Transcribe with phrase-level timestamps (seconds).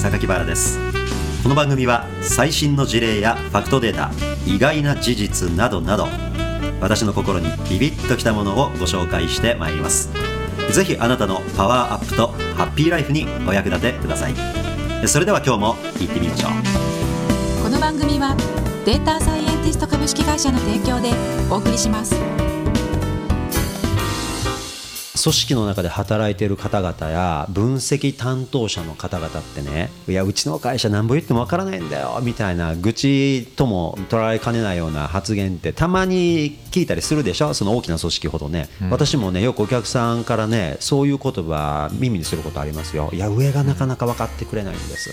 [0.00, 0.78] 榊原です。
[1.42, 4.10] この番組は最新の事例やファクトデータ
[4.46, 6.08] 意外な事実などなど
[6.80, 10.10] 私の心にビビッときたものをご紹介してまいります。
[10.72, 14.34] ぜひあなたのパワーアップとハッピーライフにお役立てください。
[15.06, 17.62] それでは今日も行ってみましょう。
[17.62, 18.34] この番組は
[18.86, 21.10] データサイエンティスト株式会社の提供で
[21.50, 22.14] お送りします。
[25.22, 37.54] 組織の中で働いている方々や分析担当者の方々ってねいやうちの会社何ぼ言ってもわからないんだよみたいな愚痴とも捉えかねないような発言ってたまに聞いたりするでしょ？
[37.54, 43.10] その大きな組織ほどね、うん、私もねよくお客さんからねそういう言葉耳にすることありますよ。
[43.12, 45.10] いや上がなかなか分かってくれないんです、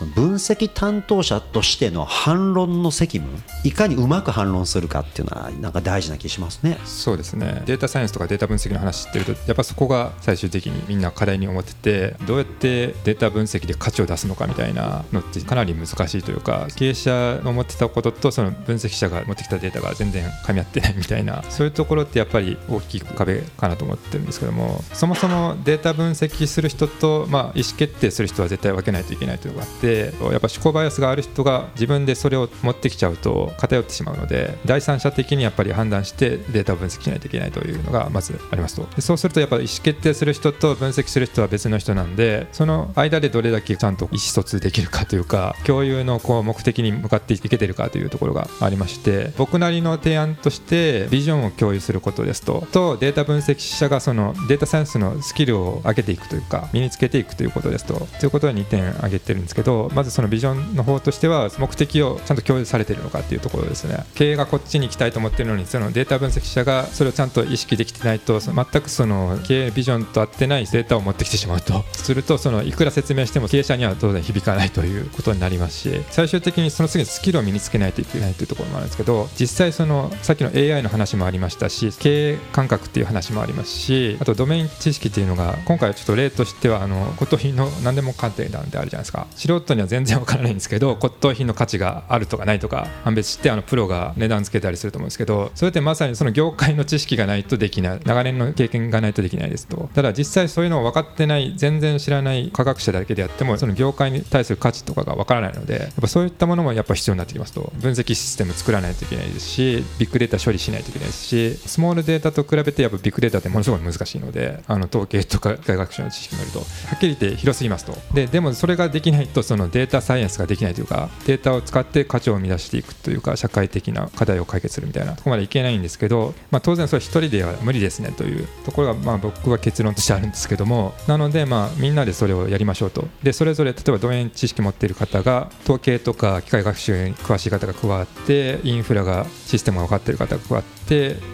[0.00, 6.78] うん、分析担当者としての反論の責務いかにうまく反論するかっていうのはなんか大事な気しますね。
[6.84, 7.62] そうですね。
[7.66, 38.86] データサイエンスとかデータ分析の話ってってるとやっぱそこが最終的にみんな課題に思っててどうやってデータ分析で価値を出すのかみたいなのってかなり難しいというか経営者の思ってたこととその分析者が持ってきたデータが全然噛み合ってないみたいなそういうところってやっぱり大きい壁かなと思ってるんですけどもそもそもデータ分析する人と、まあ、意思決定する人は絶対分けないといけないというのがあってやっぱ思考バイアスがある人が自分でそれを持ってきちゃうと偏ってしまうので第三者的にやっぱり判断してデータ分析しないといけないというのがまずありますと。
[39.08, 64.04] そうするとやっぱ意思決定する人と分析する人は別の人なんでその間でどれだけちゃんと意思疎通できるかというか共有のこう目的に向かっていけてるかというところがありまして僕なりの提案としてビジョンを共有することですととデータ分析者がそのデータサイエンスのスキルを上げていくというか身につけていくということですとということは2点挙げてるんですけどまずそのビジョンの方としては目的をちゃんと共有されてるのかっていうところですね。
[64.14, 71.84] 経営がこっちに行きたいと思ってるのにそのデータ分析者がそれをちゃんと意識できてないと全くその経営ビジョンと合ってないデータを持ってきてしまうと。
[71.92, 89.28] するとそのいくら説明しても経営者には当然響かないということになりますし最終的にその次にスキルを身につけないといけないというところもあるんですけど実際そのさっきの AI の話もありましたし経営感覚っていう話もありますしあとドメイン知識っていうのが今回ちょっと例としてはあの骨董品の何でも鑑定なんてあるじゃないですか。
[89.36, 98.00] 素人には全然わからないんですけど骨董品の価値があるとかないとか判別してあのプロが値段つけたりすると思うんですけどそれってまさにその業界の知識がないとできない。
[98.04, 99.88] 長年の経験がないとできないですと。
[99.94, 107.72] ただ実際そういうのを分かってない全然知らない科学者だけでやってもその業界に対する価値とかが分からないのでやっぱそういったものもやっぱ必要になってきますと。
[107.78, 116.58] 分析システム作らないといけないですしビッグデータ処理しないといけないですしスモールデータと比べてやっぱビッグデータってものすごい難しいのであの統計とか科学者の知識によると。
[116.60, 116.64] は
[116.96, 117.96] っきり言って広すぎますと。
[118.14, 133.08] ででもそれができないとそのデータサイエンスができないというかデータを使って価値を生み出していくというか社会的な課題を解決するみたいなとこまでいけないんですけど、まあ、当然それ一人では無理ですねというところこれがまあ僕は結論としてあるんですけどもなので、まあ、みんなでそれをやりましょうと。
[133.24, 140.77] でそれぞれ例えば動員知識持っている方が統計とか機械学習に詳しい方が加わってインフラがシステムが分かっている方が加わって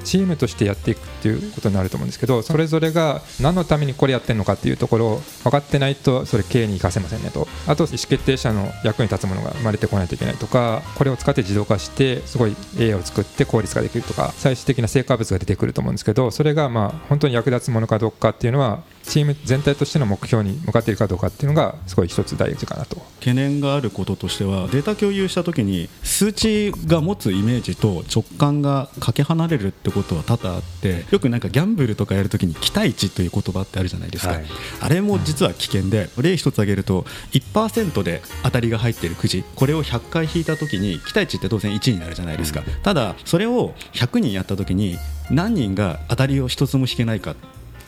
[0.04, 7.46] チームとしてやっていくっていうことになると思うんですけどそれぞれが何のためにこれやってるのかっていうところを分かってないとそれ経営に生かせませんねと。
[7.66, 22.96] あと意思決定者の役に立つものが生まれてこないといけないとかこれを使って自動化してすごい AI を作って効率化できるとか最終的な成果物が出てくると思うんですけどそれがまあ本当に役立つものかどうかっていうのはチーム全体としての目標に向かっているかどうかっていうのがすごい一つ大事かなと。
[23.20, 34.44] 懸念があることとしてはデータ共有したときに数値が持つイメージと直感がかけ離れるってことは多々あってよくなんかギャンブルとかやるときに期待値という言葉ってあるじゃないですか、はい、
[34.80, 44.98] あれも実は危険で例一つ挙げると1%で当たりが入っているくじこれを100回引いたときに期待値って当然1になるじゃないですか、ただそれを100人やったときに
[45.30, 47.34] 何人が当たりを1つも引けないか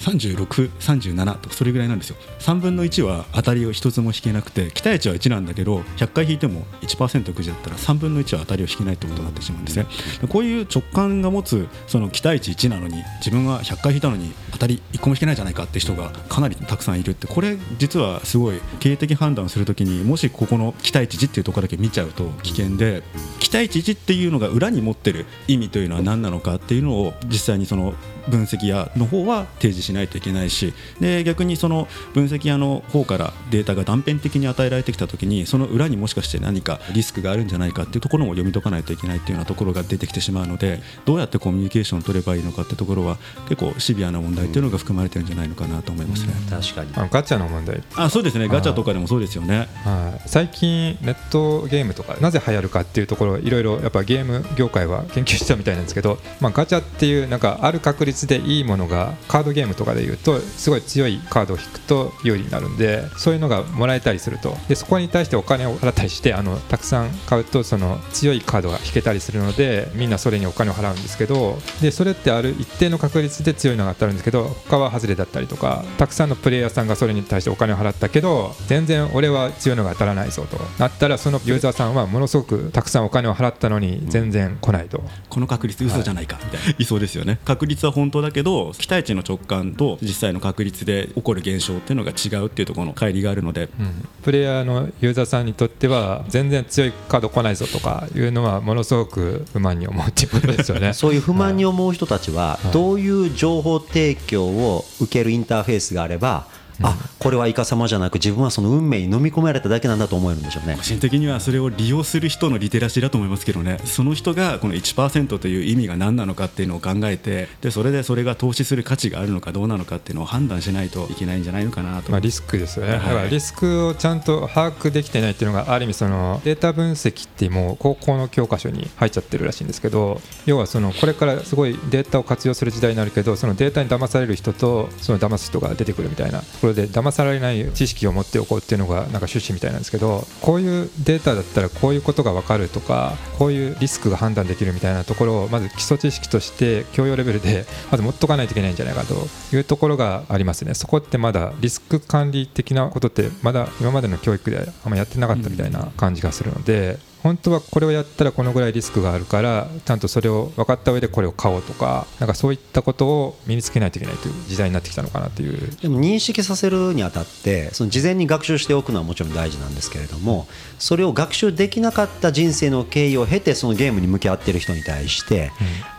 [0.00, 2.16] 36、37とかそれぐらいなんですよ。
[2.40, 9.86] 3分の1は当たりを1つも引けなくて期待値は1なんだけど100回引いても1%くじだったら3分の1は当たりを引けないってことになってしまうんですね。
[10.28, 23.02] こういう直感が持つその期待値1なのに自分は100回引いたのに当たり1個も引けないじゃないかって人がかなりたくさんいるってこれ実はすごい経営的判断するときにもしここの期待値1っていうところだけ見ちゃうと危険で
[23.38, 27.94] 期待値1っていうのが裏に持ってる意味というのは何なのかっていうのを実際にその
[28.28, 43.18] 分析屋の方は提示しないといけないしで逆にその分析屋の方からデータが断片的に与えられてきたときにその裏にもしかして何かリスクがあるんじゃないかっていうところも読み解かないといけないっていうようなところが出てきてしまうのでどうやってコミュニケーションを取ればいいのかってところは
[43.48, 46.34] 結構シビアな問題っていうのが含まれてるんじゃないのかなと思いますね。
[46.50, 46.92] 確かに。
[46.96, 47.82] あガチャの問題。
[47.94, 48.48] あそうですね。
[48.48, 49.68] ガチャとかでもそうですよね。
[49.84, 64.56] はい、最近ネットゲームとかなぜ流行るかっていうところをいろいろやっぱゲーム業界は研究したみたいなんですけど、まあ、ガチャっていうなんかある確率でいいものがカードゲームとかでいうとすごい強いカードを引くと有利になるんでそういうのがもらえたりすると。
[64.68, 71.58] でそこに対してお金を払ったりしてあのたくさん買うとその強いカードが引けたりするのでみんなそれにお金を払うんですけど。
[71.82, 87.38] でそれってある一定の確率で強いのが当たるんですけど他は外れだったりとかたくさんのプレイヤーさんがそれに対してお金を払ったけど全然俺は強いのが当たらないぞとなったらそのユーザーさんはものすごくたくさんお金を払ったのに全然来ないと、この確率嘘じゃないかみたいな、い、そうですよね。
[87.44, 94.08] 確率は本当だけど期待値の直感と実際の確率で起こる現象っていうのが違うっていうところの乖離があるので、うん。
[94.22, 100.92] プレイヤーのユーザーさんにとっては全然強いカード来ないぞとかいうのはものすごく不満に思うっていうことですよね。
[100.94, 106.46] そういう不満に思う人たちはどういう情報提供を受けるインターフェースがあれば
[106.82, 110.76] あこれはイカ様じゃなく自分はその運命に飲み込まれただけなんだと思えるんでしょうね。
[110.76, 113.78] 個人的にはそれを利用する人のリテラシーだと思いますけどね。
[113.84, 123.00] その人がこの1%という意味が何なのかっていうのを考えてでそれでそれが投資する価値があるのかどうなのかっていうのを判断しないといけないんじゃないのかなと、まあ、リスクですよね、はい。
[123.00, 136.42] だからリスクをちゃんと把握できてないっていうのがある意味そのデータ分析ってもう高校の教科書に入っちゃってるらしいんですけど要はそのこれからすごいデータを活用する時代になるけどそのデータに騙される人とその騙す人が出てくるみたいな。
[136.65, 150.74] ところで騙されない知識を持っておこうっていうのがなんか趣旨みたいなんですけどこういうデータだったらこういうことが分かるとかこういうリスクが判断できるみたいなところをまず基礎知識として教養レベルで まず持っとかないといけないんじゃないかというところがありますね。
[150.74, 165.76] そこってまだリスク管理的なことってまだ今までの教育であんまやってなかったみたいな感じがするので、本当はこれをやったらこのぐらいリスクがあるからちゃんとそれを分かった上でこれを買おうとかなんかそういったことを身につけないといけないという時代になってきたのかなという。
[165.82, 170.46] でも認識させるにあたってその事前に学習しておくのはもちろん大事なんですけれども
[170.78, 175.50] それを学習できなかった人生の経緯を経てそのゲームに向き合っている人に対して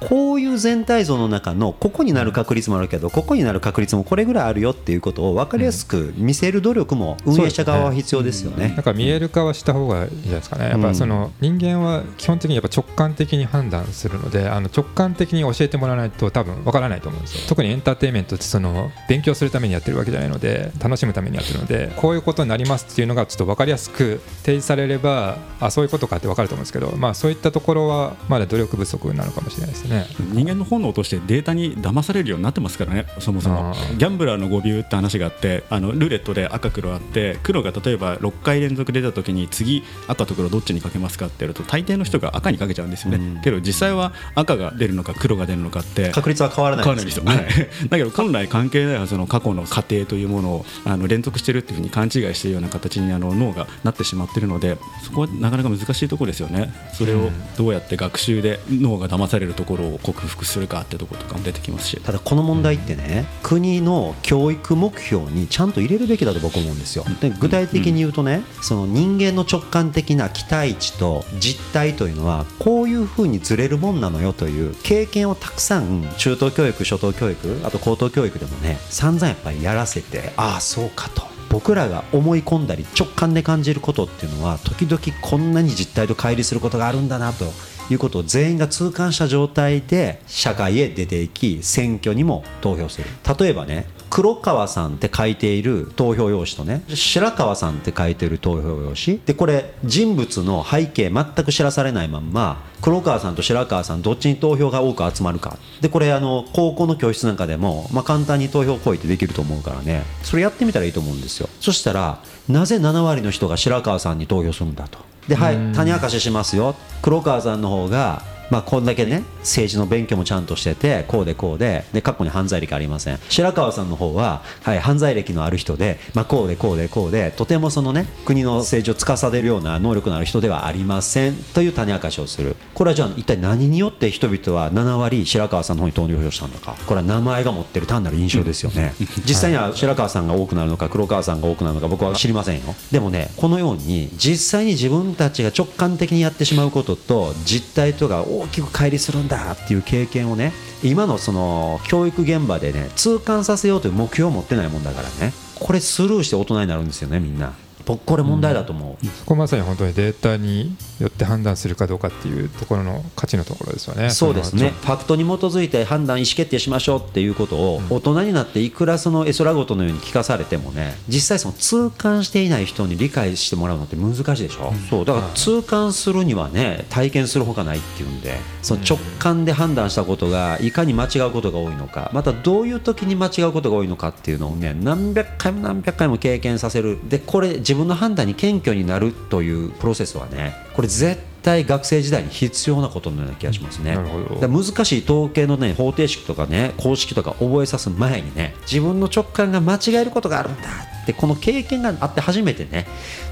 [0.07, 8.69] こういう全体像の中のここになる確率もあるけどここになる確率もこれぐらいあるよっていうことを分かりやすく見せる努力も運営者側は必要ですよね。
[8.69, 8.83] なん。
[8.83, 30.05] か見える化はした方がいいんじゃないですかね、やっぱその人間は基本的にやっぱ直感的に判断するので、あの直感的に教えてもらわないと、多分わからないと思うんですよ、特にエンターテインメントってその勉強するためにやってるわけじゃないので、楽しむためにやってるので、こういうことになりますっていうのがちょっと分かりやすく提示されれば、あそういうことかって分かると思うんですけど、まあ、そういったところはまだ努力不足なのかもしれないですね。
[30.33, 33.73] 人間の本能としてデータに騙されるようになってますからねそもそも。
[33.97, 47.37] ギャンブラーの誤謬って話があってあのルーレットで赤黒あって黒が例えば6回連続出た時に次赤と黒どっちにかけますかってやると大抵の人が赤にかけちゃうんですよね、けど実際は赤が出るのか黒が出るのかって確率は変わらない変わらないですよ、はい、
[47.89, 56.73] だけど本来関係ないはずの過去の過程というものをあの連続してるっていうふうに勘違いしているような形にあの脳がなってしまっているのでそこはなかなか難しいところですよね。
[56.93, 61.97] それをどうやって学習で脳が騙されるところを克服するかってところとかも出てきますし。
[62.03, 67.05] ただこの問題ってね、国の教育目標にちゃんと入れるべきだと僕思うんですよ。
[67.21, 81.27] で具体的に言うとね、その人間の直感的な期待値と実態というのはこういうふうにずれるもんなのよという経験をたくさん中等教育、初等教育、あと高等教育でもね散々やっぱりやらせてああそうかと。
[81.49, 87.45] 僕らが思い込んだり直感で感じることっていうのは時々こんなに実態と乖離することがあるんだなと
[87.89, 93.07] いうことを全員が痛感した状態で社会へ出ていき選挙にも投票する
[93.39, 99.19] 例えばね黒川さんって書いている投票用紙とね白川さんって書いている投票用紙。
[99.25, 105.57] でこれ人物の背景全く知らされないまんま黒川さんと白川さんどっちに投票が多く集まるか。
[105.81, 110.03] でこれあの高校の教室なんかでも、まあ、簡単に投票行為ってできると思うからね。
[110.23, 111.49] それやってみたらいいと思うんですよ。
[111.59, 114.99] そしたらなぜ7割の人が白川さんに投票するんだと。
[115.27, 116.75] ではい種明かししますよ。
[117.01, 123.19] 黒川さんの方がまあ、こんだけね政治の勉強もちゃんとしててこうでこうでで過去に犯罪歴ありません。
[123.29, 132.55] 白川さんの方は、はい、犯罪歴のある人で、まあ、こうでこうでこうでとてもそのね国の政治を司るような能力のある人ではありませんという種明かしをする。
[132.73, 136.75] これはじゃあ一体何によって人々は7割白川さんの方に投票したのか。
[136.85, 138.93] これは名前が持ってる単なる印象ですよね。
[139.25, 142.75] 実際には白川さんが多くなるのか黒川さんが多くなるのか僕は知りませんよ。
[142.91, 150.53] でもねこのように実際に自分たちが直感的にやってしまうことと実態とが大きく乖離するんだっていう経験をね
[150.83, 155.33] 今のその教育現場でね痛感させようという目標を持ってないもんだからね。
[155.59, 157.53] これスルーして大人になるんですよねみんな。
[157.95, 164.09] これ問題だと思う、そこまさに本当にデータによって判断するかどうかっていうところの価値のところですよね。
[164.09, 164.73] そうですね。
[164.81, 175.05] そファクトに基づいて判断意思決定しましょうっていうことを大人になっていくらその絵空事のように聞かされてもね実際その痛感していない人に理解してもらうのって難しいでしょ、そう。
[175.05, 186.97] だから痛感するにはね体験するほかないっていうんでその直感で判断したことがいかに間違うことが多いのかまたどういう時に間違うことが多いのかっていうのをね何百回も何百回も経験させる。
[187.07, 193.95] でこれ自分分の判断に謙虚になるというプロセスはねこれ絶対学生時代に必要なことのような気がしますね。
[193.95, 194.49] なるほど。
[194.49, 200.67] 難しい統計の、ね、方程式とかね公式とか覚えさす前にね自分の直感が間違えることがあるんだ
[201.03, 202.85] ってこの経験があって初めてね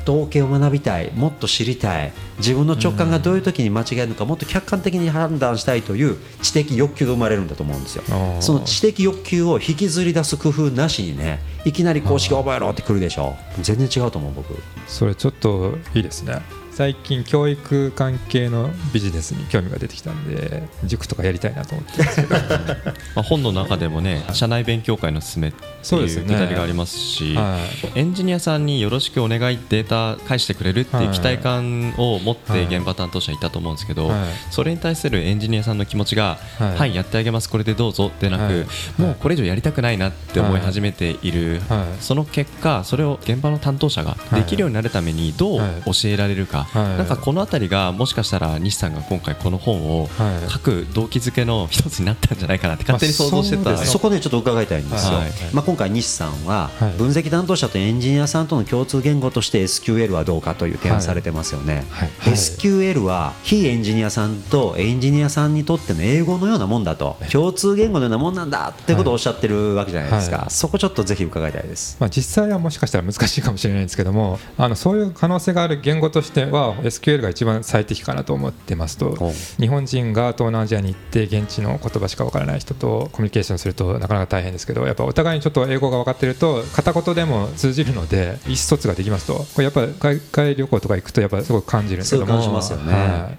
[0.08, 8.04] 統計を学びたいもっと知りたい自分の直感がどういう時に間違えるのかもっと客観的に判断したいという知的欲求が生まれるんだと思うんですよ。
[8.40, 13.36] その知的欲求を引きずり出す工夫なしにねいきなり公式覚えろってくるでしょ。
[13.62, 14.56] 全然違うと思う僕。
[14.88, 16.40] それちょっといいですね
[16.76, 22.36] 最近教育関係のビジネスに興味が出てきたんで塾とかやりたいなと思ってますけど、
[23.16, 26.26] まあ、本の中でもね社内勉強会の勧めっていうそうですね。
[26.26, 27.60] くだりがありますしは
[27.96, 28.00] い。
[28.00, 32.64] エンジニアさんによろしくお願いデータ返してくれるっていう期待感を持ってはい。
[32.66, 34.18] 現場担当者いたと思うんですけど、はい。
[34.52, 39.02] それに対するエンジニアさんの気持ちが、ははいい、やってあげます、これでどうぞでなく、はい。
[39.02, 42.04] もうこれ以上やりたくないなって思い始めている、はい。
[42.04, 45.70] その結果、それを現場の担当者ができるようになるためにどうはい。
[45.86, 46.98] 教えられるか、はい。
[46.98, 50.52] なんかこのあたりがもしかしたら西さんが今回この本をはい。
[50.52, 55.32] 書く動機づけの一つになったんじゃないかなって勝手に想像してた、まあそうですそこでちょっと伺いたいんですよ、はい。
[55.54, 56.92] まあ、今回、西さんははい。
[56.94, 62.10] 分析担当者とエンジニアさんとの共通言語として SQL はどうかという提案されてますよね、はい。
[62.32, 67.18] SQL は非エンジニアさんとエンジニアさんにとっての英語のようなもんだと。
[67.32, 70.46] 共通言語のようなもんなんだってことをおっしゃってるわけじゃないですか、はい。
[70.50, 71.98] そこちょっとぜひ伺いたいです。
[72.00, 79.16] まあ、実際はもしかしたら難しいかもしれないんですけどもあのそういう可能性がある言語としては SQL が一番最適かなと思ってますと
[79.60, 89.36] 日本人が東南アジアに行って現地の言葉しかわからない人とコミュニケーションするとなかなか大変ですけどやっぱお互いにちょっと英語が分かってると片言でも通じるので意思疎通ができますと。
[89.36, 92.36] これやっぱ海外旅行とか行くとやっぱすごく感じるんですけども。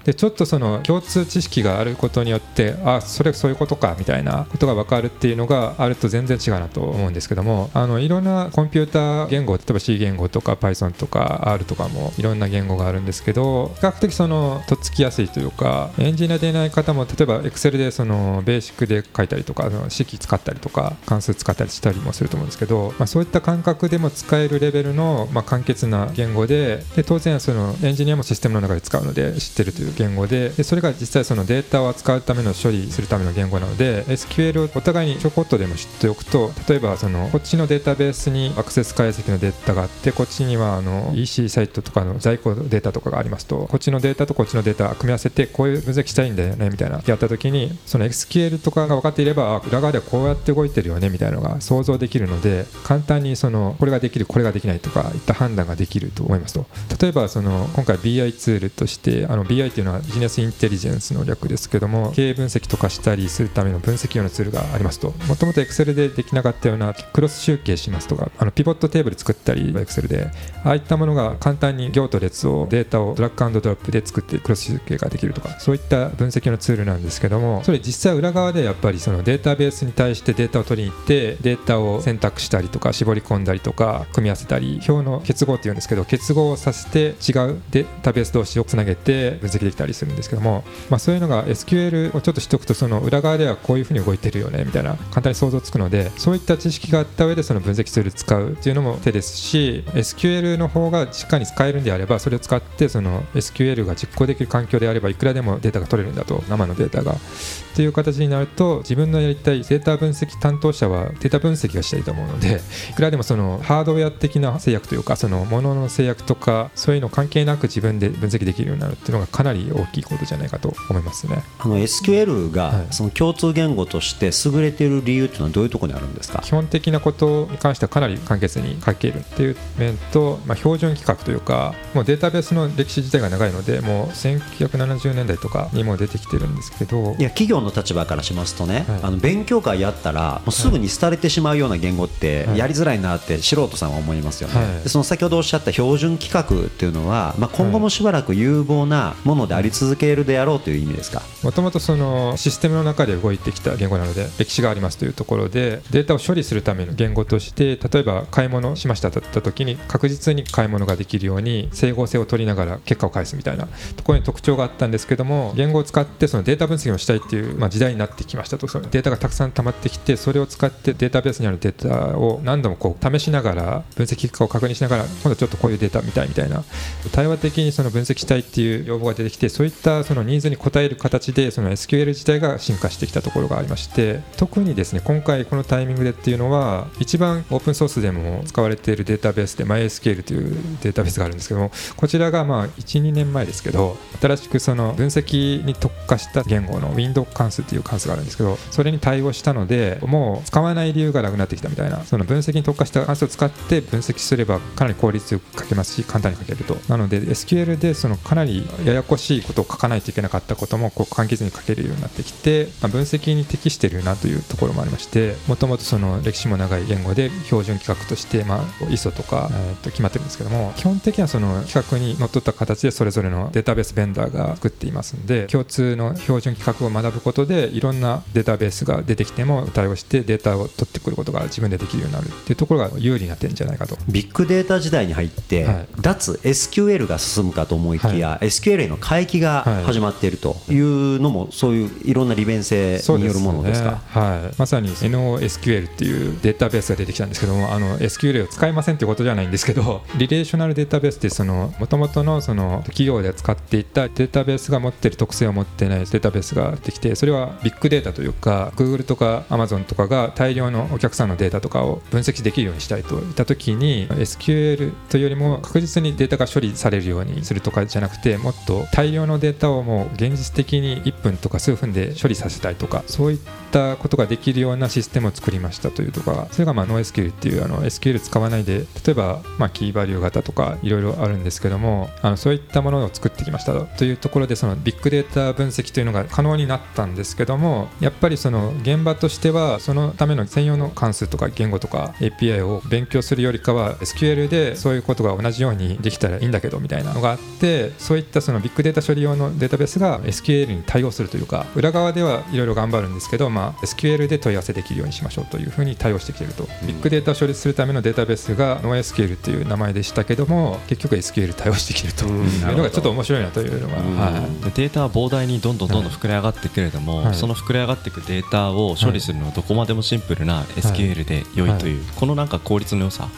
[0.03, 47.01] でちょっとその共通知識があることによってあそれそういうことかみたいなことが分かるっていうのがあると全然違うなと思うんですけどもあのいろんなコンピューター言語例えば C 言語とか Python とか R とかもいろんな言語があるんですけど比較的そのとっつきやすいというかエンジニアでない方も例えば Excel でそのベーシックで書いたりとかあの式使ったりとか関数使ったりしたりもすると思うんですけど、まあ、そういった感覚でも使えるレベルの、まあ、簡潔な言語でで当然そのエンジニアもシステムの中で使うので知ってるという言語ででそれが実際そのデータを扱うための処理するための言語なので SQL をお互いにちょこっとでも知っておくと例えばそのこっちのデータベースにアクセス解析のデータがあってこっちにはあの EC サイトとかの在庫データとかがありますとこっちのデータとこっちのデータ組み合わせてこういう分析したいんだよねみたいな。
[47.05, 56.65] やった時にその SQL とかが分かっていれば裏側ではこうやって動いてるよねみたいなのが想像できるので簡単にそのこれができるこれができないとかいった判断ができると思いますと。
[57.01, 65.13] 例えばその今回 BI ツールとしてあの BI っていうのはビジネスインテリジェンスの略ですけども経営分析とかしたりするための分析用のツールがありますと。
[65.27, 70.31] もともと Excel でできなかったようなクロス集計しますとかあのピボットテーブル作ったり Excel で。
[70.63, 107.13] ああいったものが簡単に行と列をデータタをドラッグアンドドロップで作ってクロス集計ができるとかそういった分析のツールなんですけどもそれ実際裏側でやっぱりそのデータベースに対してデータを取りに行ってデータを選択したりとか絞り込んだりとか組み合わせたり表の結合っていうんですけど結合をさせて違うデータベース同士をつなげて分析できたりするんですけども、まあ、そういうのが SQL をちょっと知っておくとその裏側ではこういうふうに動いてるよねみたいな簡単に想像つくのでそういった知識があった上でその分析ツール使うっていうのも手ですし SQL の方がしっかり使えるんであればそれを使ってその SQL が実行できる環境であればいくらでもデータが取れるんだと生のデータが。
[107.13, 112.59] っていう形になると自分のやりたいデータ分析担当者はデータ分析がしたいと思うので
[112.89, 121.43] いくらでもそのハードウェア的な制約というかそのものの制約とかそういうの関係なく自分で分析できるようになるっていうのがかなり大きいことじゃないかと思いますね。
[121.59, 122.51] あの SQL はい。
[122.51, 126.41] がその共通言語として優れている理由っていうのはどういうところにあるんですか？
[126.43, 137.15] 基本的なことに関してはかなり簡潔に書けるっていう面と、まあ、標準規格というかもうデータベースの歴史自体が長いのでもう1970年代とかにも出てきてるんですけど。
[137.17, 138.99] いや企業の立場からしますとね、はい。
[139.03, 142.57] あの勉強会やったらもうすぐに廃れてしまうような言語ってはい。
[142.57, 144.83] やりづらいなって素人さんは思いますよね、はい。
[144.83, 168.67] でその先ほどおっしゃった標準規格っていうのは、まあ、今後もしばらく有望なものであり続けるであろうという意味ですか、もともとそのシステムの中で動いてきた言語なので歴史がありますというところでデータを処理するための言語として例えば買い物しましたとった時に確実に買い物ができるように整合性を取りながら結果を返すみたいなところに特徴があったんですけども言語を使ってそのデータ分析をしたいっていう、まあ、時代になってきましたと。
[168.67, 176.63] そのデータがたくさん溜まってきてそれを使ってデータベースにあるデータを何度もこう試しながら分析結果を確認しながら今度はちょっとこういうデータ見たいみたいな。
[177.11, 206.77] 対話的にその分析したいっていう要望が出てきてそういったそのニーズに応える形でその SQL 自体が進化してきたところがありまして特にですね今回このタイミングでっていうのは一番オープンソースでも使われているデータベースで MySQL というデータベースがあるんですけどもこちらががまあ12年前ですけど新しくその分析に特化した言語の Window 関数っていう関数があるんですけどそれに対応したのでもう使わない理由がなくなってきたみたいなその分析に特化した関数を使って分析すればかなり効率よく書けますし簡単に書けると。
[206.87, 233.97] なので SQL でそのかなりややこしいことを書かないといけなかったこともこう簡潔に書けるようになってきて、まあ分析に適しているなというところもありましてもともとその歴史も長い言語で標準規格として、まあ、ISO とか、えーと決まってるんですけども基本的にはその規格にのっとった形でそれぞれのデータベースベンダーが作っていますので共通の標準規格を学ぶことでいろんなデータベースが出てきても対応してデータを取ってくることが自分でできるようになるっていうところが有利になってるんじゃないかと。
[234.07, 244.01] ビッグデータ時代に入って、はい脱 SQL が進むかと思いきや、SQL への回帰がはい始まっているというのも、そういういろんな利便性によるものですか？
[244.07, 273.39] はい、まさに NoSQL っていうデータベースが出てきたんですけどもあの SQL を使いませんっていうことじゃないんですけどリレーショナルデータベースってその元々のその企業で使っていたデータベースが持ってる特性を持ってないデータベースが出てきてそれはビッグデータというか Google とか Amazon とかが大量のお客さんのデータとかを分析できるようにしたいといった時に SQL というよりも確実にデータが処理されるようにするとかじゃなくてもっと大量のデータをもう現実的に1分とか数分で処理させたいとかそういっ
[273.71, 312.25] たことができるようなシステムを作りましたというところがそれがまあ NoSQL っていうあの SQL 使わないで例えばまあキーバリュー型とかいろいろあるんですけどもあのそういったものを作ってきましたというところでそのビッグデータ分析というのが可能になったんですけどもやっぱりその現場としてはそのための専用の関数とか言語とか API を勉強するよりかは SQL でそういうことが同じようにできたらいいんだけどみたいなのがあってそういったそのビッグデータ処理用のデータベースが SQL に対応するというか裏側ではいろいろ頑張るんですけど、まあ、SQL で問い合わせできるようにしましょうというふうに対応してきていると、ビッグデータ処理するためのデータベースが NoSQL という名前でしたけども結局 SQL 対応してきると。
[312.25, 314.65] いうのがちょっと面白いなというのが、はい。
[314.65, 317.35] でデータは膨大にどんどんどんどん膨れ上がってくれども、はい。
[317.35, 323.29] その膨れ上がっていくデータを処理するのはどこまでもシンプルな SQL で良いという、このなんか効率の良さ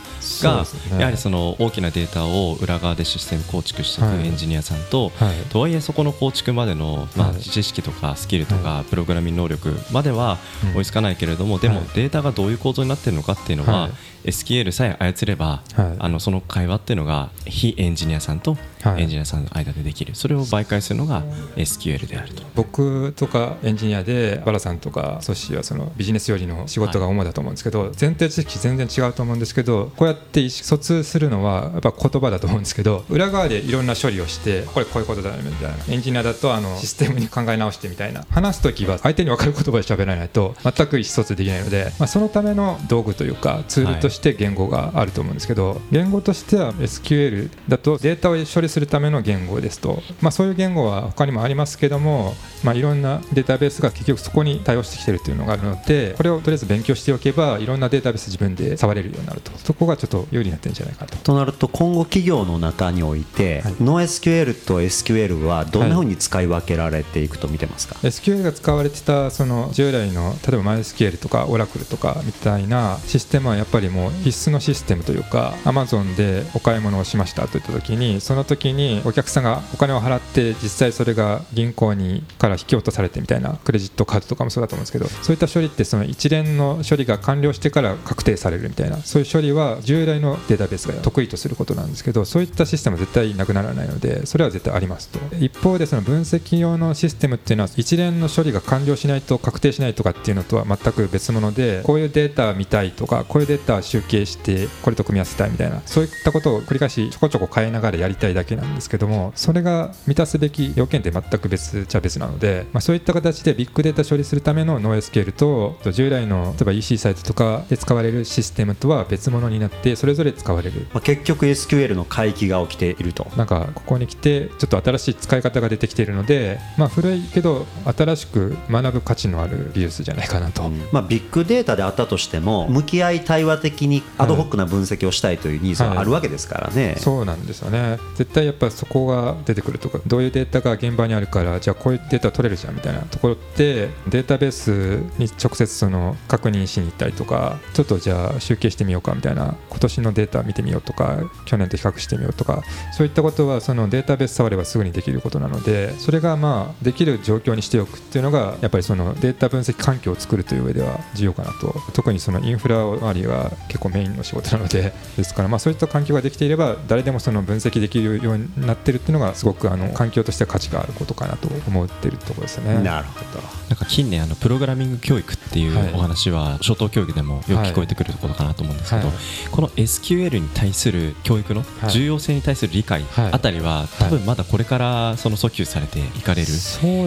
[0.43, 0.65] が、
[0.97, 4.17] やはりその大きなデータを裏側でシステム構築していはい。
[4.19, 5.35] くエンジニアさんと、はい。
[5.49, 7.41] とはいえそこの構築までの、まあ、はい。
[7.41, 10.77] 知識とかスキルとかプログラミング能力まではうん。
[10.77, 11.85] 追いつかないけれども、でもはい。
[11.95, 13.91] データがどういう構造になっているのかっていうのは、はい。
[14.25, 15.95] SQL さえ操れば、はい。
[15.99, 21.23] あのその会話っていうのが非エンジニアさんとはいエンジニアさんの間でできる、それを媒介するのが
[21.55, 22.43] SQL であると。
[22.55, 35.77] 僕とかエンジニアでバラさんとかソッシーはそのビジネスよりの仕事が主だと思うんですけど、前提知識全然違うと思うんですけどこうやって意思疎通するのはやっぱ言葉だと思うんですけど裏側でいろんな処理をしてこれこういうことだよみたいな。
[35.89, 38.25] エンジニアだとあのシステムに考え直してみたいな。
[38.29, 59.51] 話す時は相手に分かる言葉で喋らないと全く意思疎通できないので、まあ、そのための道具というかツールとして言語があると思うんですけど、言語としては SQL だとデータを処理するための言語ですと、まあ、そういう言語は他にもありますけども、まあ、いろんなデータベースが結局そこに対応してきてるっていうのがあるのでこれをとりあえず勉強しておけばいろんなデータベース自分で触れるようになると。
[59.57, 61.17] そこがちょっと有利になってるんじゃないかと。
[61.17, 63.73] となると今後企業の中において、はい。
[63.73, 95.19] NoSQL と SQL はどんなふうに使い分けられていくと見てますか、SQL が使われてたその従来の例えば MySQL とか Oracle とかみたいなシステムはやっぱりもう必須のシステムというか Amazon でお買い物をしましたといった時にその時時にお客さんがお金を払って実際それが銀行にから引き落とされてみたいなクレジットカードとかもそうだと思うんですけどそういった処理ってその一連の処理が完了してから確定されるみたいなそういう処理は従来のデータベースが得意とすることなんですけどそういったシステムは絶対なくならないのでそれは絶対ありますと。
[95.37, 120.87] 一方でその分析用のシステムっていうのは一連の処理が完了しないと確定しないとかっていうのとは全く別物でこういうデータ見たいとかこういうデータ集計してこれと組み合わせたいみたいなそういったことを繰り返しちょこちょこ変えながらやりたいだけなんですけどもそれが満たすべき要件って全く別じゃ別なので、まあ、そういった形でビッグデータ処理するための NoSQL と従来の例えば EC サイトとかで使われるシステムとは別物になってそれぞれ使われる。
[120.93, 123.27] まあ、結局 SQL の回帰が起きていると。
[123.35, 137.97] なんかここに来てちょっと新しい使い方が出てきているので、まあ、古いけど新しく学ぶ価値のある技術じゃないかなと、まあ、ビッグデータであったとしても向き合い対話的にアドホックな分析をしたいというニーズはあるわけですからね、そうなんですよね。
[138.15, 161.75] 絶対やっぱそこが出てくるとかどういうデータが現場にあるからじゃあこういうデータ取れるじゃんみたいなところってデータベースに直接その確認しに行ったりとかちょっとじゃあ集計してみようかみたいな今年のデータ見てみようとか去年と比較してみようとかそういったことはそのデータベース触ればすぐにできることなのでそれがまあできる状況にしておくっていうのがやっぱりそのデータ分析環境を作るという上では重要かなと。
[161.93, 172.81] 特にそのインフラ周りは結構メインの仕事なのでですからまあそういった環境ができていれば誰でもその分析できるようになってるっていうのがすごくあの環境として価値があることかなと思ってるところですね。
[172.83, 173.41] なるほど。
[173.69, 175.93] なんか近年あのプログラミング教育っていうはい。
[175.93, 179.15] お話は初等教育でもよく聞こえてくることかなと思うんですけど、はい。
[179.51, 181.91] この SQL に対する教育のはい。
[181.91, 183.31] 重要性に対する理解はい。
[183.31, 186.47] あたりは多分まだこれからその訴求されていかれる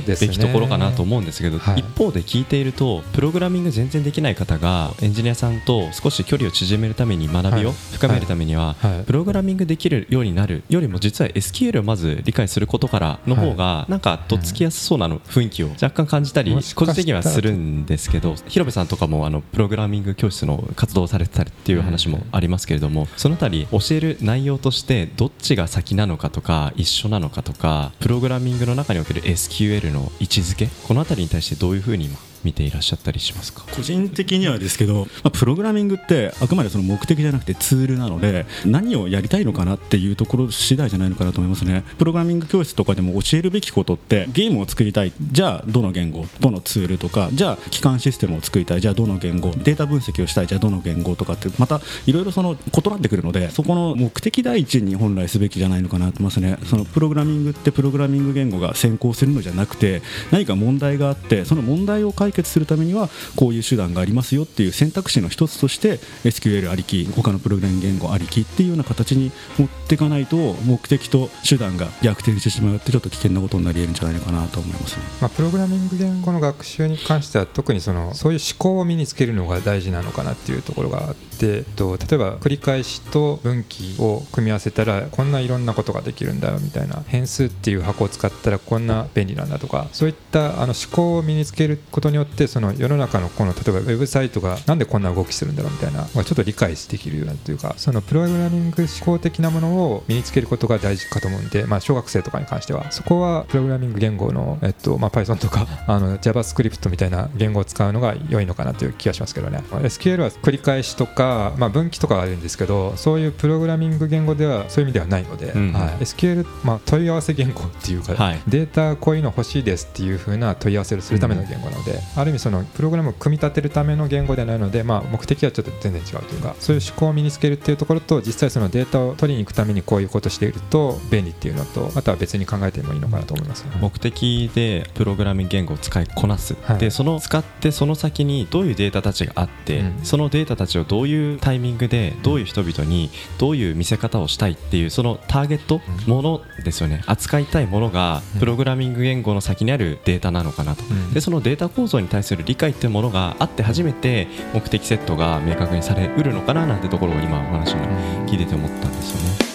[0.04, 1.80] べきところかなと思うんですけど、はい。
[1.80, 7.76] 一方で聞いているとプログラミング全然できない方がエンジニアさんと少し距離を縮めるために学びをはい。
[7.92, 9.04] 深めるためには、はい。
[9.04, 15.68] プログラミングできるようになるよりも実は SQL をまず理解することからの方がなんかとっつきやすそうなの雰囲気を。
[15.80, 33.64] 若干感じたり個人的にはするんですけど広部さんとかもあのプログラミング教室の活動をされてたりっていう話もありますけれどもそのあたり教える内容としてどっちが先なのかとか一緒なのかとかプログラミングの中における SQL の位置づけこのあたりに対してどういうふうに今見ていらっしゃったりしますか？
[33.74, 41.84] 個人的にはですけど、まあ、プログラミングってあくまでその目的じゃなくてツールなので何をやりたいのかなっていうところ次第じゃないのかなと思いますね。
[41.98, 45.12] プログラミング教室とかでも教えるべきことってゲームを作りたい。
[45.20, 46.26] じゃあどの言語？
[46.40, 47.30] どのツールとか？
[47.32, 48.80] じゃあ基幹システムを作りたい。
[48.80, 49.50] じゃあどの言語？
[49.50, 50.46] データ分析をしたい。
[50.46, 56.58] じゃあどの言語とかってまたいろいろその異なってくるのでそこの目的第一に本来すべきじゃないのかなと思いますね。
[56.64, 75.02] そのプログラミングってプログラミング言語が先行するのじゃなくて何か問題があってその問題を解解決するためにはこういう手段がありますよっていう選択肢の一つとして SQL ありき他のプログラミング言語ありきっていうような形に持っていかないと目的と手段が逆転してしまうってちょっと危険なことになり得るんじゃないのかなと思いますね。
[75.20, 102.90] まあ、プログラミング言語の学習に関しては特にそのそういう思考を身につけるのが大事なのかなっていうところがあってえっと例えば繰り返しと分岐を組み合わせたらこんないろんなことができるんだよみたいな変数っていう箱を使ったらこんな便利なんだとかそういったあの思考を身につけることによってその世の中のこの例えばウェブサイトがなんでこんな動きするんだろうみたいなのがちょっと理解できるようなというかそのプログラミング思考的なものを身につけることが大事かと思うんで、まあ、小学生とかに関しては。
[102.92, 109.62] そこはプログラミング言語の、えっとまあ、Python とか あの JavaScript みたいな言語を使うのが良いのかなという気がしますけどね。
[109.70, 118.42] SQL は繰り返しとか、まあ、分岐とかはあるんですけどそういうプログラミング言語ではそういう意味ではないので、うんはい、SQL、まあ、問い合わせ言語っていうか、はい。
[118.46, 136.78] データこういうの欲しいですっていう風な問い合わせをするための言語なので、ある意味そのプログラムを組み立てるための言語ではないので、まあ、目的はちょっと全然違うというかそういう思考を身につけるっていうところと実際そのデータを取りに行くためにこういうことをしていると便利っていうのとあとは別に考えてもいいのかなと思います、ね目的でプログラミング言語を使いこなす、はい。
[136.78, 140.04] でその使ってその先にどういうデータたちがあって、うん。
[140.04, 147.02] そのデータたちをどういうタイミングでどういう人々にどういう見せ方をしたいっていうそのターゲットものですよね。
[147.06, 151.12] 扱いたいものがうんプログラミング言語の先にあるデータなのかなと、うん。
[151.12, 157.80] でそのデータ構造に対する理解っていうものがあって初めて目的セットが明確にされうるのかななんてところを今お話に
[158.28, 159.52] 聞いてて思ったんですよね。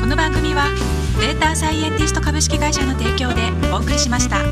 [0.00, 0.64] この番組は
[1.20, 3.42] データサイエンティスト株式会社の提供で
[3.72, 4.42] お送りしました。